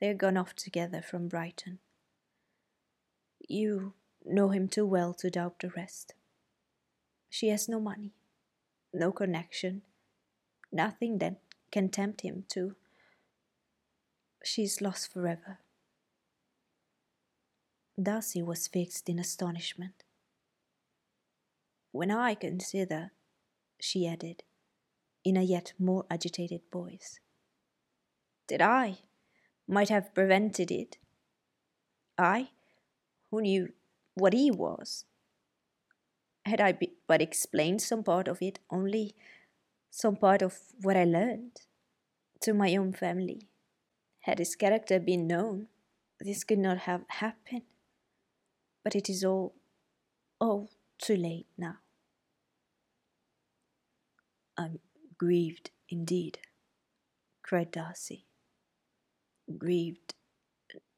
They 0.00 0.08
are 0.08 0.14
gone 0.14 0.36
off 0.36 0.56
together 0.56 1.00
from 1.00 1.28
Brighton. 1.28 1.78
You 3.48 3.94
know 4.24 4.48
him 4.48 4.66
too 4.66 4.84
well 4.84 5.14
to 5.14 5.30
doubt 5.30 5.60
the 5.60 5.70
rest. 5.70 6.14
She 7.30 7.50
has 7.50 7.68
no 7.68 7.78
money, 7.78 8.14
no 8.92 9.12
connection, 9.12 9.82
nothing 10.72 11.18
that 11.18 11.38
can 11.70 11.88
tempt 11.88 12.22
him 12.22 12.42
to. 12.48 12.74
She 14.46 14.62
is 14.62 14.80
lost 14.80 15.12
forever. 15.12 15.58
Darcy 18.00 18.42
was 18.42 18.68
fixed 18.68 19.08
in 19.08 19.18
astonishment. 19.18 20.04
When 21.90 22.12
I 22.12 22.36
consider, 22.36 23.10
she 23.80 24.06
added, 24.06 24.44
in 25.24 25.36
a 25.36 25.42
yet 25.42 25.72
more 25.80 26.06
agitated 26.08 26.60
voice, 26.72 27.18
that 28.46 28.62
I 28.62 28.98
might 29.66 29.88
have 29.88 30.14
prevented 30.14 30.70
it. 30.70 30.98
I, 32.16 32.50
who 33.32 33.40
knew 33.40 33.72
what 34.14 34.32
he 34.32 34.52
was. 34.52 35.06
Had 36.44 36.60
I 36.60 36.78
but 37.08 37.20
explained 37.20 37.82
some 37.82 38.04
part 38.04 38.28
of 38.28 38.40
it, 38.40 38.60
only 38.70 39.16
some 39.90 40.14
part 40.14 40.40
of 40.40 40.60
what 40.82 40.96
I 40.96 41.02
learned, 41.02 41.62
to 42.42 42.54
my 42.54 42.76
own 42.76 42.92
family, 42.92 43.48
had 44.26 44.38
his 44.38 44.56
character 44.56 44.98
been 44.98 45.26
known, 45.26 45.68
this 46.20 46.44
could 46.44 46.58
not 46.58 46.78
have 46.78 47.04
happened. 47.08 47.62
But 48.82 48.94
it 48.94 49.08
is 49.08 49.24
all, 49.24 49.54
all 50.40 50.68
too 50.98 51.16
late 51.16 51.46
now. 51.56 51.76
I'm 54.58 54.80
grieved 55.16 55.70
indeed, 55.88 56.38
cried 57.42 57.70
Darcy 57.70 58.26
grieved, 59.58 60.14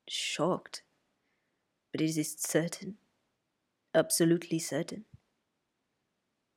shocked. 0.09 0.83
But 1.93 2.01
is 2.01 2.17
it 2.17 2.27
certain? 2.27 2.97
Absolutely 3.95 4.59
certain? 4.59 5.05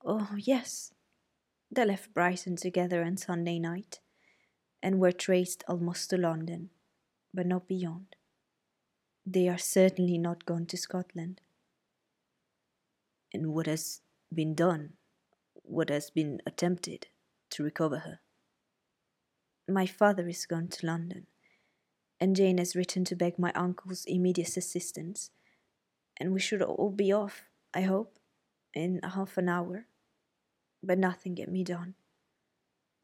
Oh, 0.05 0.29
yes. 0.37 0.93
They 1.69 1.85
left 1.85 2.13
Brighton 2.13 2.55
together 2.55 3.03
on 3.03 3.17
Sunday 3.17 3.59
night 3.59 3.99
and 4.81 4.99
were 4.99 5.11
traced 5.11 5.63
almost 5.67 6.09
to 6.09 6.17
London, 6.17 6.69
but 7.33 7.45
not 7.45 7.67
beyond. 7.67 8.15
They 9.25 9.47
are 9.47 9.57
certainly 9.57 10.17
not 10.17 10.45
gone 10.45 10.65
to 10.67 10.77
Scotland. 10.77 11.41
And 13.33 13.53
what 13.53 13.67
has 13.67 14.01
been 14.33 14.55
done, 14.55 14.93
what 15.63 15.89
has 15.89 16.09
been 16.09 16.41
attempted 16.45 17.07
to 17.51 17.63
recover 17.63 17.99
her? 17.99 18.19
My 19.67 19.85
father 19.85 20.27
is 20.27 20.45
gone 20.45 20.67
to 20.69 20.85
London 20.85 21.27
and 22.21 22.35
Jane 22.35 22.59
has 22.59 22.75
written 22.75 23.03
to 23.05 23.15
beg 23.15 23.39
my 23.39 23.51
uncle's 23.53 24.05
immediate 24.05 24.55
assistance, 24.55 25.31
and 26.17 26.31
we 26.31 26.39
should 26.39 26.61
all 26.61 26.91
be 26.91 27.11
off, 27.11 27.45
I 27.73 27.81
hope, 27.81 28.19
in 28.75 29.01
half 29.03 29.39
an 29.39 29.49
hour. 29.49 29.87
But 30.83 30.99
nothing 30.99 31.35
can 31.35 31.51
be 31.51 31.63
done. 31.63 31.95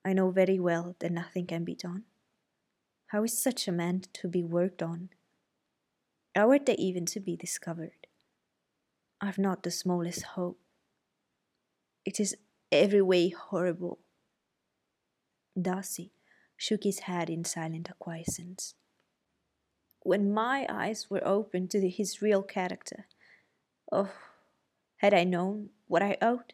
I 0.07 0.13
know 0.13 0.31
very 0.31 0.57
well 0.57 0.95
that 0.99 1.11
nothing 1.11 1.47
can 1.47 1.65
be 1.65 1.75
done. 1.75 2.03
How 3.07 3.25
is 3.25 3.43
such 3.43 3.67
a 3.67 3.73
man 3.73 4.03
to 4.13 4.29
be 4.29 4.41
worked 4.41 4.81
on? 4.81 5.09
How 6.33 6.49
are 6.51 6.59
they 6.59 6.75
even 6.75 7.05
to 7.07 7.19
be 7.19 7.35
discovered? 7.35 8.07
I've 9.19 9.37
not 9.37 9.63
the 9.63 9.69
smallest 9.69 10.21
hope. 10.37 10.61
It 12.05 12.21
is 12.21 12.37
every 12.71 13.01
way 13.01 13.27
horrible. 13.27 13.99
Darcy 15.61 16.13
shook 16.55 16.85
his 16.85 16.99
head 16.99 17.29
in 17.29 17.43
silent 17.43 17.89
acquiescence 17.89 18.75
when 20.03 20.33
my 20.33 20.65
eyes 20.69 21.09
were 21.09 21.27
opened 21.27 21.69
to 21.71 21.89
his 21.89 22.21
real 22.21 22.43
character. 22.43 23.07
Oh, 23.91 24.13
had 25.03 25.13
I 25.13 25.25
known 25.25 25.71
what 25.89 26.01
I 26.01 26.15
owed, 26.21 26.53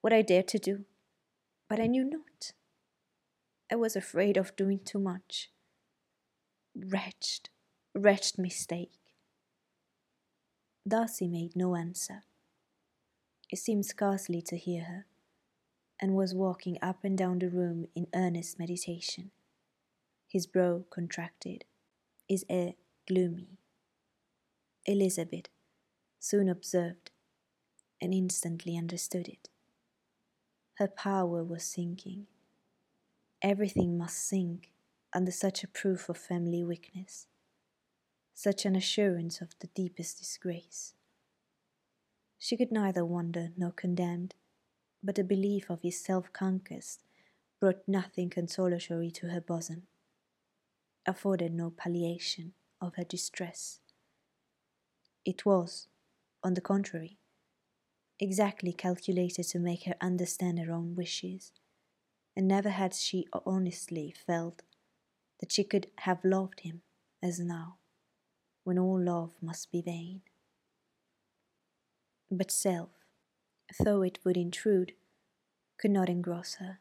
what 0.00 0.14
I 0.14 0.22
dared 0.22 0.48
to 0.48 0.58
do, 0.58 0.86
but 1.68 1.80
I 1.80 1.86
knew 1.86 2.04
not. 2.04 2.27
I 3.70 3.76
was 3.76 3.96
afraid 3.96 4.36
of 4.36 4.56
doing 4.56 4.80
too 4.84 4.98
much. 4.98 5.50
Wretched, 6.74 7.50
wretched 7.94 8.38
mistake. 8.38 8.92
Darcy 10.86 11.28
made 11.28 11.54
no 11.54 11.76
answer. 11.76 12.24
He 13.46 13.56
seemed 13.56 13.84
scarcely 13.84 14.40
to 14.42 14.56
hear 14.56 14.84
her, 14.84 15.06
and 16.00 16.14
was 16.14 16.34
walking 16.34 16.78
up 16.80 17.04
and 17.04 17.16
down 17.16 17.40
the 17.40 17.50
room 17.50 17.86
in 17.94 18.06
earnest 18.14 18.58
meditation. 18.58 19.32
His 20.28 20.46
brow 20.46 20.84
contracted, 20.88 21.64
his 22.26 22.44
air 22.48 22.74
gloomy. 23.06 23.58
Elizabeth 24.86 25.48
soon 26.18 26.48
observed 26.48 27.10
and 28.00 28.14
instantly 28.14 28.78
understood 28.78 29.28
it. 29.28 29.48
Her 30.74 30.88
power 30.88 31.42
was 31.42 31.64
sinking. 31.64 32.26
Everything 33.42 33.96
must 33.96 34.18
sink 34.26 34.72
under 35.12 35.30
such 35.30 35.62
a 35.62 35.68
proof 35.68 36.08
of 36.08 36.18
family 36.18 36.64
weakness, 36.64 37.28
such 38.34 38.64
an 38.64 38.74
assurance 38.74 39.40
of 39.40 39.54
the 39.60 39.68
deepest 39.68 40.18
disgrace. 40.18 40.94
She 42.36 42.56
could 42.56 42.72
neither 42.72 43.04
wonder 43.04 43.50
nor 43.56 43.70
condemn, 43.70 44.30
but 45.04 45.14
the 45.14 45.22
belief 45.22 45.70
of 45.70 45.82
his 45.82 46.02
self 46.02 46.32
conquest 46.32 47.04
brought 47.60 47.86
nothing 47.86 48.28
consolatory 48.28 49.12
to 49.12 49.28
her 49.28 49.40
bosom, 49.40 49.86
afforded 51.06 51.54
no 51.54 51.70
palliation 51.70 52.54
of 52.80 52.96
her 52.96 53.04
distress. 53.04 53.78
It 55.24 55.46
was, 55.46 55.86
on 56.42 56.54
the 56.54 56.60
contrary, 56.60 57.18
exactly 58.18 58.72
calculated 58.72 59.44
to 59.44 59.60
make 59.60 59.84
her 59.84 59.94
understand 60.00 60.58
her 60.58 60.72
own 60.72 60.96
wishes, 60.96 61.52
and 62.38 62.46
never 62.46 62.68
had 62.68 62.94
she 62.94 63.26
honestly 63.44 64.14
felt 64.24 64.62
that 65.40 65.50
she 65.50 65.64
could 65.64 65.88
have 65.98 66.24
loved 66.24 66.60
him 66.60 66.82
as 67.20 67.40
now, 67.40 67.78
when 68.62 68.78
all 68.78 69.00
love 69.02 69.32
must 69.42 69.72
be 69.72 69.82
vain. 69.82 70.20
But 72.30 72.52
self, 72.52 72.90
though 73.80 74.02
it 74.02 74.20
would 74.24 74.36
intrude, 74.36 74.92
could 75.78 75.90
not 75.90 76.08
engross 76.08 76.54
her. 76.60 76.78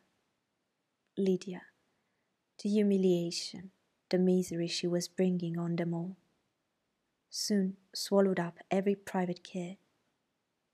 Lydia, 1.18 1.64
the 2.62 2.70
humiliation, 2.70 3.72
the 4.12 4.20
misery 4.20 4.68
she 4.68 4.86
was 4.86 5.08
bringing 5.08 5.58
on 5.58 5.76
them 5.76 5.92
all, 5.92 6.18
soon 7.32 7.78
swallowed 7.96 8.40
up 8.40 8.60
every 8.70 8.94
private 8.94 9.44
care, 9.44 9.78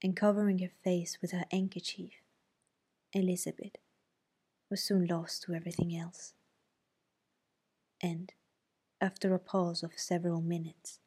and 0.03 0.13
covering 0.13 0.59
her 0.59 0.71
face 0.83 1.19
with 1.21 1.31
her 1.31 1.45
handkerchief, 1.49 2.15
Elizabeth 3.13 3.77
was 4.73 4.81
soon 4.81 5.05
lost 5.05 5.43
to 5.43 5.53
everything 5.53 5.95
else. 5.95 6.33
And, 8.01 8.33
after 8.99 9.31
a 9.35 9.37
pause 9.37 9.83
of 9.83 9.91
several 9.95 10.41
minutes, 10.41 10.99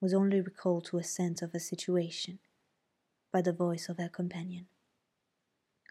was 0.00 0.12
only 0.12 0.40
recalled 0.40 0.86
to 0.86 0.98
a 0.98 1.04
sense 1.04 1.42
of 1.42 1.52
her 1.52 1.60
situation 1.60 2.40
by 3.32 3.40
the 3.40 3.52
voice 3.52 3.88
of 3.88 3.98
her 3.98 4.08
companion, 4.08 4.66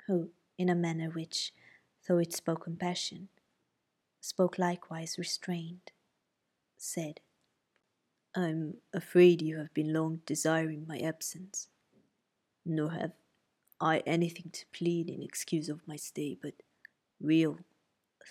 who, 0.06 0.32
in 0.58 0.68
a 0.68 0.76
manner 0.76 1.10
which, 1.10 1.54
though 2.10 2.18
it 2.18 2.34
spoke 2.34 2.66
compassion, 2.66 3.30
spoke 4.20 4.60
likewise 4.60 5.16
restrained, 5.18 5.94
said, 6.76 7.22
I'm 8.36 8.74
afraid 8.94 9.42
you 9.42 9.60
have 9.60 9.74
been 9.74 9.94
long 9.94 10.20
desiring 10.26 10.86
my 10.86 11.00
absence, 11.00 11.70
nor 12.66 12.92
have 12.92 13.14
I 13.80 14.00
anything 14.00 14.52
to 14.52 14.66
plead 14.74 15.10
in 15.10 15.24
excuse 15.24 15.70
of 15.70 15.88
my 15.88 15.96
stay 15.96 16.38
but 16.40 16.56
real, 17.22 17.60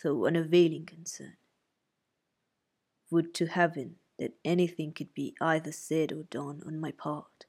though 0.02 0.26
unavailing 0.26 0.86
concern. 0.86 1.36
Would 3.10 3.34
to 3.34 3.46
heaven 3.46 3.96
that 4.18 4.36
anything 4.44 4.92
could 4.92 5.14
be 5.14 5.34
either 5.40 5.72
said 5.72 6.12
or 6.12 6.24
done 6.24 6.62
on 6.66 6.78
my 6.78 6.92
part 6.92 7.46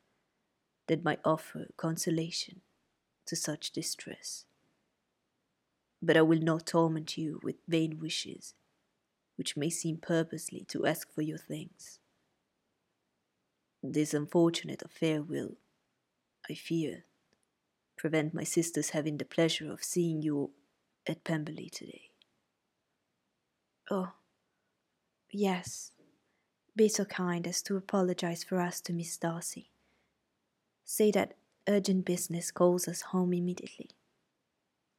that 0.88 1.04
might 1.04 1.20
offer 1.24 1.68
consolation 1.78 2.62
to 3.26 3.36
such 3.36 3.72
distress. 3.72 4.46
But 6.02 6.18
I 6.18 6.22
will 6.22 6.42
not 6.42 6.66
torment 6.66 7.18
you 7.18 7.40
with 7.44 7.58
vain 7.68 8.00
wishes, 8.00 8.56
which 9.36 9.56
may 9.56 9.70
seem 9.70 9.98
purposely 9.98 10.66
to 10.70 10.86
ask 10.86 11.14
for 11.14 11.22
your 11.22 11.38
thanks. 11.38 12.00
This 13.84 14.14
unfortunate 14.14 14.82
affair 14.84 15.22
will, 15.22 15.58
I 16.50 16.54
fear, 16.54 17.06
prevent 17.98 18.34
my 18.34 18.44
sister's 18.44 18.92
having 18.92 19.18
the 19.18 19.26
pleasure 19.26 19.72
of 19.72 19.84
seeing 19.84 20.22
you 20.22 20.52
at 21.08 21.24
Pemberley 21.24 21.70
today. 21.70 22.10
Oh, 23.90 24.14
yes. 25.30 25.92
Be 26.76 26.88
so 26.88 27.06
kind 27.06 27.46
as 27.46 27.62
to 27.64 27.76
apologize 27.76 28.44
for 28.44 28.60
us 28.60 28.80
to 28.82 28.94
Miss 28.94 29.18
Darcy. 29.18 29.72
Say 30.86 31.12
that 31.12 31.34
urgent 31.68 32.06
business 32.06 32.52
calls 32.52 32.88
us 32.88 33.02
home 33.02 33.34
immediately. 33.34 33.90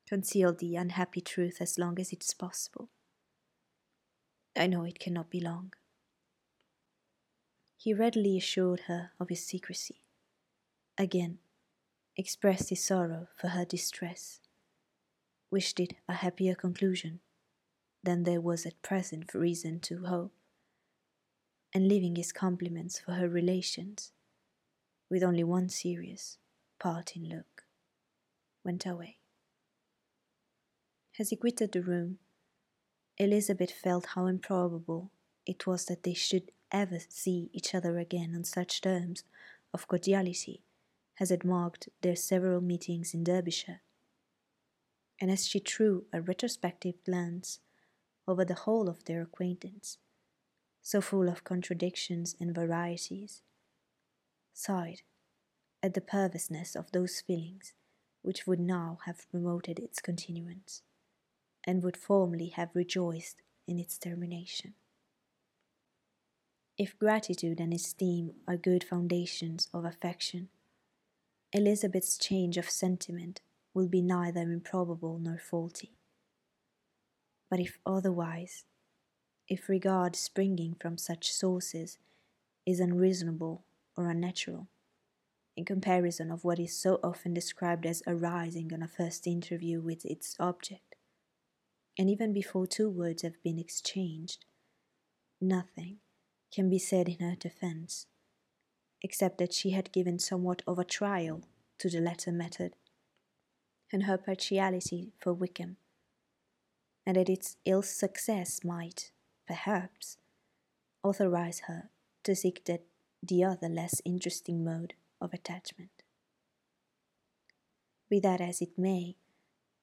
Conceal 0.07 0.53
the 0.53 0.77
unhappy 0.77 1.23
truth 1.23 1.57
as 1.61 1.79
long 1.79 1.99
as 1.99 2.13
it 2.13 2.23
is 2.23 2.35
possible. 2.35 2.91
I 4.55 4.67
know 4.67 4.85
it 4.85 4.99
cannot 4.99 5.31
be 5.31 5.41
long. 5.41 5.73
He 7.79 7.95
readily 7.95 8.37
assured 8.37 8.81
her 8.87 9.13
of 9.19 9.31
his 9.31 9.45
secrecy. 9.45 10.03
Again, 10.99 11.39
expressed 12.17 12.69
his 12.69 12.85
sorrow 12.85 13.29
for 13.35 13.49
her 13.49 13.65
distress, 13.65 14.41
wished 15.53 15.79
it 15.79 15.93
a 16.09 16.15
happier 16.15 16.55
conclusion 16.55 17.21
than 18.03 18.23
there 18.23 18.41
was 18.41 18.65
at 18.65 18.83
present 18.83 19.33
reason 19.35 19.79
to 19.79 20.07
hope, 20.07 20.33
and 21.75 21.87
leaving 21.87 22.17
his 22.17 22.33
compliments 22.33 22.99
for 22.99 23.13
her 23.13 23.29
relations, 23.29 24.13
with 25.11 25.23
only 25.23 25.45
one 25.45 25.69
serious, 25.69 26.39
parting 26.81 27.25
look, 27.25 27.65
went 28.65 28.87
away. 28.87 29.19
As 31.19 31.29
he 31.29 31.37
quitted 31.37 31.73
the 31.73 31.83
room, 31.83 32.19
Elizabeth 33.19 33.71
felt 33.71 34.07
how 34.15 34.27
improbable 34.27 35.11
it 35.45 35.67
was 35.67 35.85
that 35.85 36.03
they 36.03 36.15
should 36.15 36.51
ever 36.73 36.99
see 37.11 37.51
each 37.53 37.75
other 37.75 37.99
again 37.99 38.33
on 38.35 38.45
such 38.45 38.81
terms 38.81 39.23
of 39.75 39.87
cordiality 39.87 40.63
as 41.21 41.29
had 41.29 41.45
marked 41.45 41.91
their 42.01 42.17
several 42.17 42.63
meetings 42.63 43.13
in 43.13 43.23
Derbyshire. 43.23 43.83
And 45.23 45.31
as 45.31 45.47
she 45.47 45.61
threw 45.61 46.07
a 46.13 46.21
retrospective 46.21 46.97
glance 47.05 47.61
over 48.27 48.45
the 48.45 48.55
whole 48.67 48.89
of 48.89 49.05
their 49.05 49.23
acquaintance, 49.23 49.99
so 50.83 51.01
full 51.01 51.29
of 51.29 51.45
contradictions 51.45 52.35
and 52.41 52.53
varieties, 52.53 53.41
sighed 54.53 55.03
at 55.81 55.95
the 55.95 56.01
perverseness 56.01 56.75
of 56.75 56.91
those 56.91 57.21
feelings 57.21 57.73
which 58.23 58.49
would 58.49 58.59
now 58.59 58.99
have 59.07 59.31
promoted 59.31 59.79
its 59.79 60.01
continuance, 60.01 60.83
and 61.65 61.85
would 61.85 61.97
formerly 61.97 62.49
have 62.49 62.75
rejoiced 62.75 63.43
in 63.69 63.79
its 63.79 63.99
termination. 63.99 64.75
If 66.77 66.99
gratitude 66.99 67.61
and 67.61 67.73
esteem 67.73 68.33
are 68.49 68.57
good 68.57 68.83
foundations 68.83 69.69
of 69.73 69.85
affection, 69.85 70.49
Elizabeth's 71.53 72.19
change 72.19 72.57
of 72.57 72.69
sentiment 72.69 73.41
will 73.75 73.89
be 73.89 74.03
neither 74.03 74.43
improbable 74.43 75.19
nor 75.19 75.39
faulty. 75.39 75.93
But 77.51 77.61
if 77.61 77.79
otherwise, 77.85 78.65
if 79.49 79.69
regard 79.69 80.17
springing 80.17 80.77
from 80.81 80.97
such 80.97 81.33
sources 81.33 81.99
is 82.67 82.81
unreasonable 82.81 83.65
or 83.97 84.09
unnatural, 84.09 84.69
in 85.57 85.65
comparison 85.65 86.31
of 86.31 86.45
what 86.45 86.59
is 86.59 86.75
so 86.75 86.99
often 87.03 87.35
described 87.35 87.85
as 87.85 88.03
arising 88.07 88.73
on 88.73 88.83
a 88.83 88.89
first 88.89 89.27
interview 89.27 89.81
with 89.81 90.05
its 90.05 90.35
object, 90.41 90.95
and 91.99 92.09
even 92.09 92.33
before 92.33 92.67
two 92.67 92.89
words 92.89 93.23
have 93.23 93.43
been 93.43 93.59
exchanged, 93.59 94.47
nothing 95.41 95.99
can 96.51 96.71
be 96.71 96.79
said 96.79 97.09
in 97.09 97.19
her 97.19 97.37
defense, 97.37 98.07
except 99.03 99.39
that 99.39 99.53
she 99.53 99.71
had 99.71 99.93
given 99.93 100.19
somewhat 100.19 100.63
of 100.67 100.79
a 100.79 100.85
trial 100.85 101.43
to 101.79 101.91
the 101.91 102.01
latter 102.01 102.33
method, 102.33 102.75
and 103.93 104.05
her 104.05 104.17
partiality 104.17 105.13
for 105.21 105.33
Wickham, 105.33 105.77
and 107.05 107.17
that 107.17 107.29
its 107.29 107.57
ill 107.65 107.83
success 107.83 108.65
might, 108.65 109.11
perhaps, 109.47 110.17
authorize 111.03 111.63
her 111.67 111.91
to 112.25 112.35
seek 112.35 112.65
that 112.65 112.85
the 113.23 113.45
other 113.45 113.69
less 113.69 114.01
interesting 114.05 114.65
mode 114.65 114.95
of 115.21 115.33
attachment. 115.33 115.91
Be 118.09 118.21
that 118.21 118.41
as 118.41 118.61
it 118.61 118.79
may, 118.79 119.17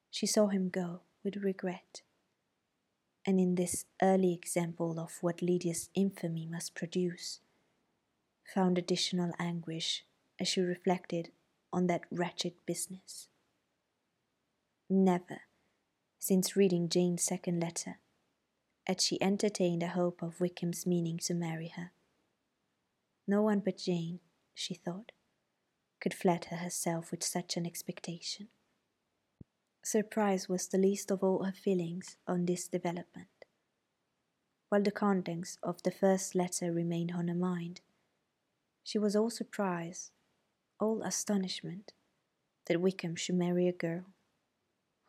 she 0.09 0.25
saw 0.25 0.47
him 0.47 0.69
go 0.69 1.01
with 1.23 1.37
regret. 1.37 2.01
And 3.25 3.39
in 3.39 3.55
this 3.55 3.85
early 4.01 4.33
example 4.33 4.99
of 4.99 5.17
what 5.21 5.41
Lydia's 5.41 5.89
infamy 5.93 6.45
must 6.45 6.73
produce, 6.73 7.41
found 8.53 8.77
additional 8.77 9.33
anguish 9.39 10.03
as 10.39 10.47
she 10.47 10.61
reflected 10.61 11.29
on 11.71 11.87
that 11.87 12.05
wretched 12.11 12.53
business. 12.65 13.27
Never, 14.91 15.41
since 16.17 16.55
reading 16.55 16.89
Jane's 16.89 17.23
second 17.23 17.59
letter, 17.59 17.99
had 18.87 18.99
she 18.99 19.21
entertained 19.21 19.83
a 19.83 19.89
hope 19.89 20.23
of 20.23 20.41
Wickham's 20.41 20.87
meaning 20.87 21.19
to 21.19 21.35
marry 21.35 21.67
her. 21.75 21.91
No 23.27 23.43
one 23.43 23.59
but 23.59 23.77
Jane, 23.77 24.19
she 24.55 24.73
thought, 24.73 25.11
could 26.01 26.15
flatter 26.15 26.55
herself 26.55 27.11
with 27.11 27.23
such 27.23 27.55
an 27.55 27.67
expectation. 27.67 28.47
Surprise 29.83 30.49
was 30.49 30.67
the 30.67 30.79
least 30.79 31.11
of 31.11 31.23
all 31.23 31.43
her 31.43 31.51
feelings 31.51 32.17
on 32.27 32.45
this 32.45 32.67
development. 32.67 33.27
while 34.69 34.81
the 34.81 34.91
contents 34.91 35.57
of 35.63 35.81
the 35.83 35.91
first 35.91 36.35
letter 36.35 36.71
remained 36.71 37.11
on 37.11 37.27
her 37.27 37.35
mind. 37.35 37.81
She 38.83 38.97
was 38.99 39.15
all 39.15 39.29
surprise, 39.29 40.11
all 40.79 41.01
astonishment, 41.03 41.93
that 42.67 42.79
Wickham 42.79 43.15
should 43.15 43.35
marry 43.35 43.67
a 43.67 43.73
girl 43.73 44.05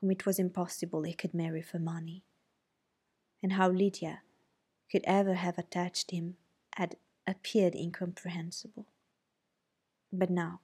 whom 0.00 0.10
it 0.10 0.26
was 0.26 0.38
impossible 0.38 1.02
he 1.02 1.12
could 1.12 1.34
marry 1.34 1.62
for 1.62 1.78
money, 1.78 2.24
and 3.42 3.52
how 3.52 3.68
Lydia 3.68 4.22
could 4.90 5.02
ever 5.04 5.34
have 5.34 5.58
attached 5.58 6.10
him 6.10 6.36
had 6.74 6.96
appeared 7.26 7.74
incomprehensible. 7.74 8.86
But 10.12 10.30
now 10.30 10.60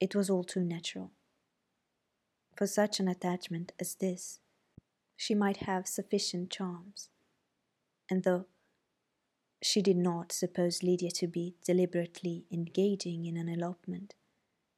it 0.00 0.14
was 0.14 0.30
all 0.30 0.44
too 0.44 0.62
natural. 0.62 1.10
For 2.56 2.66
such 2.66 3.00
an 3.00 3.08
attachment 3.08 3.72
as 3.80 3.94
this, 3.96 4.40
she 5.16 5.34
might 5.34 5.58
have 5.58 5.88
sufficient 5.88 6.50
charms, 6.50 7.08
and 8.10 8.22
though 8.22 8.46
she 9.62 9.82
did 9.82 9.96
not 9.96 10.30
suppose 10.30 10.82
Lydia 10.82 11.10
to 11.12 11.26
be 11.26 11.56
deliberately 11.64 12.44
engaging 12.52 13.26
in 13.26 13.36
an 13.36 13.48
elopement 13.48 14.14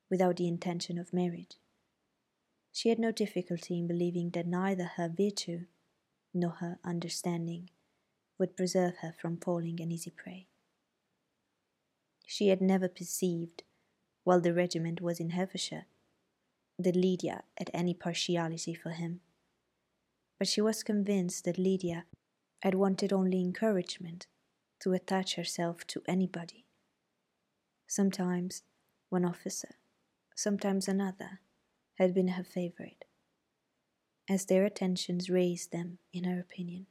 without 0.09 0.37
the 0.37 0.48
intention 0.48 0.98
of 0.98 1.12
marriage, 1.12 1.57
she 2.72 2.88
had 2.88 2.98
no 2.98 3.11
difficulty 3.11 3.78
in 3.78 3.87
believing 3.87 4.30
that 4.30 4.46
neither 4.46 4.85
her 4.96 5.09
virtue 5.09 5.66
nor 6.33 6.52
her 6.52 6.78
understanding 6.85 7.70
would 8.38 8.56
preserve 8.56 8.96
her 9.02 9.14
from 9.20 9.37
falling 9.37 9.80
an 9.80 9.90
easy 9.92 10.11
prey. 10.11 10.46
She 12.26 12.48
had 12.48 12.61
never 12.61 12.88
perceived, 12.88 13.64
while 14.24 14.40
the 14.40 14.54
regiment 14.54 15.00
was 15.00 15.18
in 15.18 15.30
Hertfordshire, 15.30 15.87
that 16.78 16.96
Lydia 16.96 17.42
had 17.59 17.70
any 17.74 17.92
partiality 17.92 18.72
for 18.72 18.90
him. 18.90 19.20
But 20.38 20.48
she 20.48 20.61
was 20.61 20.83
convinced 20.83 21.44
that 21.44 21.59
Lydia 21.59 22.06
had 22.62 22.74
wanted 22.74 23.12
only 23.12 23.40
encouragement 23.40 24.26
to 24.80 24.92
attach 24.92 25.35
herself 25.35 25.87
to 25.88 26.02
anybody. 26.06 26.66
Sometimes 27.87 28.62
one 29.09 29.24
officer, 29.24 29.74
sometimes 30.35 30.88
another, 30.88 31.40
had 32.00 32.14
been 32.14 32.28
her 32.28 32.42
favorite, 32.42 33.04
as 34.26 34.46
their 34.46 34.64
attentions 34.64 35.28
raised 35.28 35.70
them 35.70 35.98
in 36.14 36.24
her 36.24 36.40
opinion. 36.40 36.86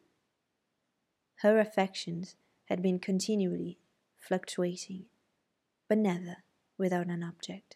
Her 1.38 1.60
affections 1.60 2.36
had 2.66 2.84
been 2.84 3.00
continually 3.00 3.80
fluctuating, 4.16 5.06
but 5.88 5.98
never 5.98 6.44
without 6.78 7.08
an 7.08 7.24
object. 7.24 7.76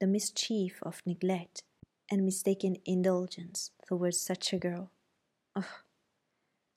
The 0.00 0.06
mischief 0.06 0.78
of 0.82 1.02
neglect 1.04 1.62
and 2.10 2.24
mistaken 2.24 2.78
indulgence 2.86 3.72
towards 3.86 4.18
such 4.18 4.54
a 4.54 4.58
girl. 4.58 4.90
Oh, 5.54 5.80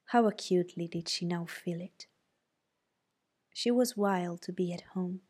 how 0.08 0.28
acutely 0.28 0.89
did 0.89 1.08
she 1.08 1.26
now 1.26 1.46
feel 1.46 1.80
it! 1.80 2.06
She 3.54 3.72
was 3.72 3.96
wild 3.96 4.41
to 4.41 4.52
be 4.52 4.74
at 4.74 4.82
home, 4.94 5.22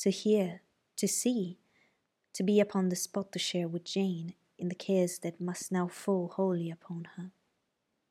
to 0.00 0.10
hear, 0.10 0.60
to 0.98 1.08
see, 1.08 1.59
to 2.32 2.42
be 2.42 2.60
upon 2.60 2.88
the 2.88 2.96
spot 2.96 3.32
to 3.32 3.38
share 3.38 3.68
with 3.68 3.84
Jane 3.84 4.34
in 4.58 4.68
the 4.68 4.74
cares 4.74 5.18
that 5.20 5.40
must 5.40 5.72
now 5.72 5.88
fall 5.88 6.28
wholly 6.28 6.70
upon 6.70 7.08
her, 7.16 7.32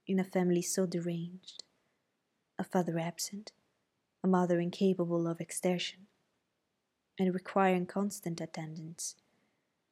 in 0.08 0.19
a 0.19 0.23
family 0.23 0.62
so 0.62 0.86
deranged, 0.86 1.63
a 2.58 2.63
father 2.63 2.97
absent, 2.97 3.51
a 4.23 4.27
mother 4.27 4.60
incapable 4.60 5.27
of 5.27 5.39
exertion, 5.39 6.08
and 7.17 7.34
requiring 7.34 7.86
constant 7.86 8.41
attendance, 8.41 9.15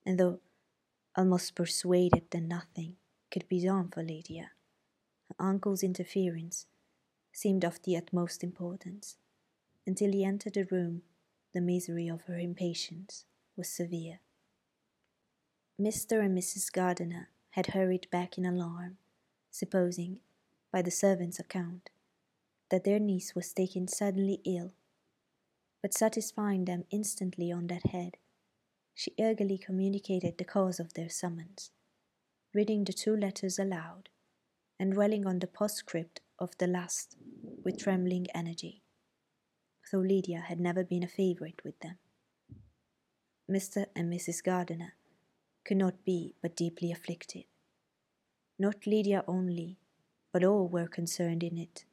and 0.06 0.20
though 0.20 0.40
almost 1.16 1.56
persuaded 1.56 2.24
that 2.32 2.42
nothing 2.42 2.96
could 3.32 3.48
be 3.48 3.64
done 3.64 3.90
for 3.90 4.04
Lydia, 4.04 4.52
her 5.28 5.36
uncle's 5.40 5.84
interference 5.84 6.66
seemed 7.32 7.64
of 7.64 7.82
the 7.84 7.96
utmost 7.96 8.44
importance. 8.44 9.18
Until 9.86 10.12
he 10.12 10.26
entered 10.26 10.56
the 10.56 10.66
room, 10.66 11.04
the 11.54 11.62
misery 11.62 12.08
of 12.08 12.24
her 12.24 12.38
impatience 12.38 13.26
was 13.58 13.68
severe. 13.70 14.20
Mr. 15.80 16.24
and 16.24 16.38
Mrs. 16.38 16.72
Gardiner 16.72 17.30
had 17.52 17.68
hurried 17.68 18.08
back 18.12 18.38
in 18.38 18.46
alarm, 18.46 18.98
supposing, 19.52 20.20
by 20.72 20.82
the 20.82 20.92
servant's 20.92 21.40
account, 21.40 21.90
that 22.70 22.84
their 22.84 23.00
niece 23.00 23.34
was 23.36 23.54
taken 23.54 23.88
suddenly 23.88 24.42
ill. 24.46 24.74
But 25.82 25.94
satisfying 25.94 26.66
them 26.66 26.86
instantly 26.92 27.52
on 27.52 27.68
that 27.68 27.88
head, 27.88 28.18
she 28.94 29.14
eagerly 29.18 29.58
communicated 29.58 30.38
the 30.38 30.44
cause 30.44 30.80
of 30.80 30.94
their 30.94 31.10
summons, 31.10 31.72
reading 32.54 32.84
the 32.84 32.94
two 32.94 33.16
letters 33.16 33.60
aloud, 33.60 34.10
and 34.80 34.94
dwelling 34.94 35.26
on 35.26 35.40
the 35.40 35.48
postscript 35.48 36.22
of 36.40 36.58
the 36.58 36.68
last 36.68 37.16
with 37.64 37.78
trembling 37.78 38.28
energy, 38.34 38.82
though 39.92 40.00
Lydia 40.00 40.40
had 40.40 40.60
never 40.60 40.84
been 40.84 41.04
a 41.04 41.08
favourite 41.08 41.64
with 41.64 41.80
them. 41.80 41.98
Mr. 43.50 43.86
and 43.96 44.12
Mrs. 44.12 44.44
Gardiner 44.44 44.94
could 45.64 45.78
not 45.78 46.04
be 46.04 46.36
but 46.42 46.56
deeply 46.56 46.92
afflicted. 46.92 47.46
Not 48.60 48.86
Lydia 48.86 49.24
only, 49.28 49.78
but 50.34 50.44
all 50.44 50.68
were 50.68 50.88
concerned 50.88 51.44
in 51.44 51.58
it. 51.58 51.86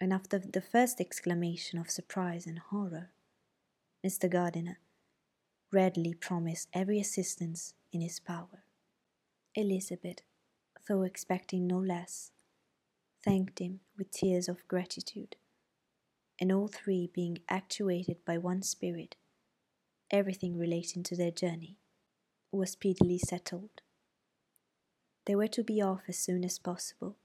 And 0.00 0.12
after 0.12 0.38
the 0.38 0.60
first 0.60 1.00
exclamation 1.00 1.78
of 1.78 1.90
surprise 1.90 2.46
and 2.46 2.58
horror, 2.58 3.10
Mr. 4.04 4.28
Gardiner 4.28 4.78
readily 5.72 6.14
promised 6.14 6.68
every 6.72 6.98
assistance 6.98 7.74
in 7.92 8.00
his 8.00 8.18
power. 8.20 8.64
Elizabeth, 9.54 10.18
though 10.88 11.02
expecting 11.02 11.66
no 11.66 11.78
less, 11.78 12.30
thanked 13.24 13.58
him 13.58 13.80
with 13.96 14.10
tears 14.10 14.48
of 14.48 14.66
gratitude, 14.68 15.36
and 16.40 16.52
all 16.52 16.68
three 16.68 17.10
being 17.12 17.38
actuated 17.48 18.24
by 18.24 18.36
one 18.36 18.62
spirit, 18.62 19.16
everything 20.10 20.56
relating 20.56 21.02
to 21.04 21.16
their 21.16 21.30
journey 21.30 21.78
was 22.52 22.70
speedily 22.72 23.18
settled. 23.18 23.82
They 25.26 25.34
were 25.34 25.48
to 25.48 25.64
be 25.64 25.82
off 25.82 26.02
as 26.08 26.18
soon 26.18 26.44
as 26.44 26.58
possible. 26.58 27.16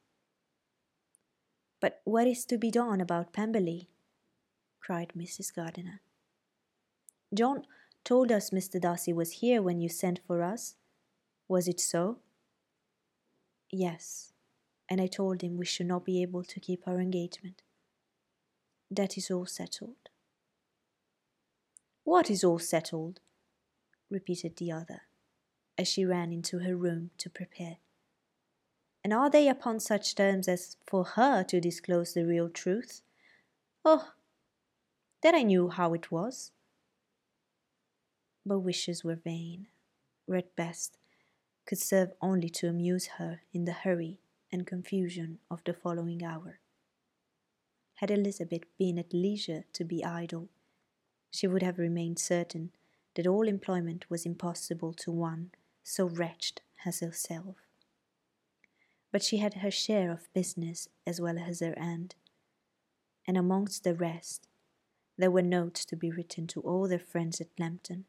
But 1.80 2.02
what 2.04 2.28
is 2.28 2.46
to 2.46 2.58
be 2.58 2.72
done 2.72 3.02
about 3.02 3.34
Pemberley? 3.34 3.90
cried 4.80 5.14
Mrs. 5.18 5.54
Gardiner. 5.54 6.02
John 7.34 7.66
told 8.04 8.32
us 8.32 8.50
Mr. 8.50 8.80
Darcy 8.82 9.14
was 9.14 9.34
here 9.34 9.62
when 9.62 9.80
you 9.80 9.90
sent 9.90 10.20
for 10.26 10.42
us. 10.42 10.76
Was 11.48 11.68
it 11.68 11.80
so? 11.80 12.20
Yes, 13.72 14.34
and 14.90 15.00
I 15.00 15.08
told 15.08 15.42
him 15.42 15.58
we 15.58 15.66
should 15.66 15.86
not 15.86 16.04
be 16.04 16.22
able 16.22 16.44
to 16.44 16.60
keep 16.60 16.88
our 16.88 17.00
engagement. 17.00 17.62
That 18.90 19.18
is 19.18 19.32
all 19.32 19.46
settled. 19.46 20.11
What 22.12 22.30
is 22.30 22.44
all 22.44 22.60
settled? 22.60 23.22
repeated 24.10 24.58
the 24.58 24.70
other, 24.70 25.04
as 25.78 25.88
she 25.88 26.04
ran 26.04 26.34
into 26.34 26.60
her 26.60 26.76
room 26.76 27.12
to 27.20 27.30
prepare. 27.30 27.78
And 29.02 29.14
are 29.14 29.30
they 29.30 29.48
upon 29.48 29.80
such 29.80 30.14
terms 30.14 30.50
as 30.50 30.76
for 30.86 31.06
her 31.06 31.46
to 31.46 31.62
disclose 31.62 32.14
the 32.14 32.26
real 32.26 32.50
truth? 32.50 33.02
Oh, 33.86 34.12
that 35.24 35.34
I 35.34 35.44
knew 35.44 35.70
how 35.70 35.94
it 35.94 36.12
was. 36.12 36.52
But 38.46 38.60
wishes 38.60 39.06
were 39.06 39.16
vain, 39.16 39.68
at 40.30 40.54
best 40.58 40.98
could 41.66 41.80
serve 41.80 42.12
only 42.22 42.50
to 42.50 42.68
amuse 42.68 43.06
her 43.20 43.40
in 43.54 43.64
the 43.64 43.72
hurry 43.72 44.20
and 44.52 44.68
confusion 44.68 45.40
of 45.50 45.64
the 45.64 45.74
following 45.74 46.26
hour. 46.26 46.60
Had 47.96 48.12
Elizabeth 48.12 48.64
been 48.78 49.00
at 49.00 49.14
leisure 49.14 49.64
to 49.72 49.86
be 49.86 50.04
idle, 50.04 50.50
she 51.32 51.48
would 51.48 51.64
have 51.64 51.80
remained 51.80 52.20
certain 52.20 52.72
that 53.16 53.26
all 53.26 53.48
employment 53.48 54.06
was 54.10 54.26
impossible 54.26 54.94
to 54.94 55.12
one 55.12 55.52
so 55.84 56.06
wretched 56.06 56.62
as 56.86 57.00
herself. 57.00 57.56
But 59.12 59.24
she 59.24 59.38
had 59.38 59.56
her 59.56 59.72
share 59.72 60.12
of 60.12 60.32
business 60.34 60.88
as 61.08 61.20
well 61.20 61.38
as 61.38 61.60
her 61.62 61.74
aunt, 61.78 62.16
and 63.26 63.38
amongst 63.38 63.84
the 63.84 63.96
rest, 63.96 64.48
there 65.18 65.32
were 65.32 65.42
notes 65.42 65.86
to 65.86 65.96
be 65.96 66.12
written 66.12 66.48
to 66.48 66.62
all 66.62 66.88
their 66.88 67.00
friends 67.00 67.42
at 67.42 67.60
Lambton, 67.60 68.06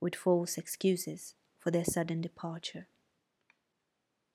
with 0.00 0.14
false 0.14 0.56
excuses 0.56 1.34
for 1.58 1.70
their 1.70 1.84
sudden 1.84 2.20
departure. 2.20 2.86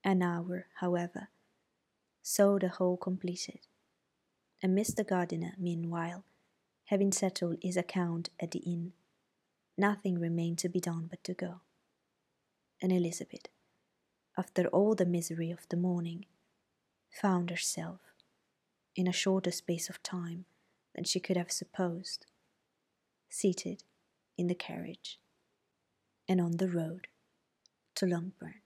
An 0.04 0.22
hour, 0.22 0.68
however, 0.80 1.30
saw 2.22 2.60
the 2.60 2.70
whole 2.70 2.98
completed, 2.98 3.60
and 4.62 4.78
Mr. 4.78 5.08
Gardiner, 5.08 5.54
meanwhile, 5.58 6.24
having 6.92 7.14
settled 7.14 7.56
his 7.62 7.78
account 7.78 8.30
at 8.38 8.52
the 8.52 8.60
inn, 8.60 8.92
nothing 9.78 10.20
remained 10.20 10.58
to 10.58 10.68
be 10.68 10.82
done 10.82 11.08
but 11.10 11.24
to 11.24 11.34
go. 11.34 11.62
And 12.82 12.92
Elizabeth, 12.92 13.48
after 14.38 14.68
all 14.68 14.94
the 14.94 15.06
misery 15.06 15.52
of 15.52 15.66
the 15.70 15.78
morning, 15.78 16.26
found 17.10 17.50
herself, 17.50 18.02
in 18.94 19.08
a 19.08 19.14
shorter 19.14 19.52
space 19.52 19.90
of 19.90 20.04
time 20.04 20.44
than 20.94 21.06
she 21.06 21.22
could 21.22 21.38
have 21.38 21.50
supposed, 21.52 22.26
seated 23.30 23.84
in 24.38 24.48
the 24.48 24.56
carriage 24.56 25.18
and 26.28 26.42
on 26.42 26.58
the 26.58 26.68
road 26.68 27.08
to 27.96 28.06
Longbourn. 28.06 28.61